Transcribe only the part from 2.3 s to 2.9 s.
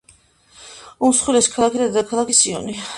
სიონი.